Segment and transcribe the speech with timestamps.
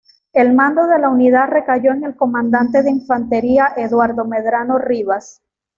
[0.33, 5.43] El mando de la unidad recayó en el comandante de infantería Eduardo Medrano Rivas.